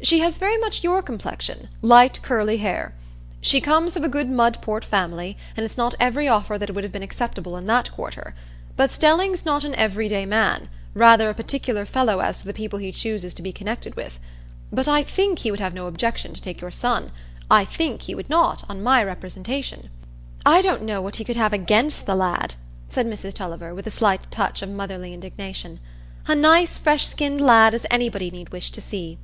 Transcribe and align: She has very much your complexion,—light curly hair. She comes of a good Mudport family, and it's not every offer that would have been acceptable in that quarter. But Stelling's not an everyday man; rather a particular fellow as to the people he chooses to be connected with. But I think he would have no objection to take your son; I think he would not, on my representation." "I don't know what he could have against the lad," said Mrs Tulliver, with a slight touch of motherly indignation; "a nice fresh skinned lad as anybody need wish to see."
She 0.00 0.20
has 0.20 0.38
very 0.38 0.56
much 0.58 0.84
your 0.84 1.02
complexion,—light 1.02 2.22
curly 2.22 2.58
hair. 2.58 2.94
She 3.40 3.60
comes 3.60 3.96
of 3.96 4.04
a 4.04 4.08
good 4.08 4.30
Mudport 4.30 4.84
family, 4.84 5.36
and 5.56 5.66
it's 5.66 5.76
not 5.76 5.96
every 5.98 6.28
offer 6.28 6.56
that 6.56 6.72
would 6.72 6.84
have 6.84 6.92
been 6.92 7.02
acceptable 7.02 7.56
in 7.56 7.66
that 7.66 7.90
quarter. 7.90 8.32
But 8.76 8.92
Stelling's 8.92 9.44
not 9.44 9.64
an 9.64 9.74
everyday 9.74 10.24
man; 10.24 10.68
rather 10.94 11.28
a 11.28 11.34
particular 11.34 11.84
fellow 11.84 12.20
as 12.20 12.38
to 12.38 12.46
the 12.46 12.54
people 12.54 12.78
he 12.78 12.92
chooses 12.92 13.34
to 13.34 13.42
be 13.42 13.50
connected 13.52 13.96
with. 13.96 14.20
But 14.72 14.86
I 14.86 15.02
think 15.02 15.40
he 15.40 15.50
would 15.50 15.58
have 15.58 15.74
no 15.74 15.88
objection 15.88 16.32
to 16.32 16.40
take 16.40 16.60
your 16.60 16.70
son; 16.70 17.10
I 17.50 17.64
think 17.64 18.02
he 18.02 18.14
would 18.14 18.30
not, 18.30 18.62
on 18.70 18.84
my 18.84 19.02
representation." 19.02 19.90
"I 20.46 20.62
don't 20.62 20.82
know 20.82 21.00
what 21.00 21.16
he 21.16 21.24
could 21.24 21.34
have 21.36 21.52
against 21.52 22.06
the 22.06 22.14
lad," 22.14 22.54
said 22.88 23.04
Mrs 23.08 23.34
Tulliver, 23.34 23.74
with 23.74 23.88
a 23.88 23.90
slight 23.90 24.30
touch 24.30 24.62
of 24.62 24.70
motherly 24.70 25.12
indignation; 25.12 25.80
"a 26.28 26.36
nice 26.36 26.78
fresh 26.78 27.04
skinned 27.04 27.40
lad 27.40 27.74
as 27.74 27.84
anybody 27.90 28.30
need 28.30 28.50
wish 28.50 28.70
to 28.70 28.80
see." 28.80 29.18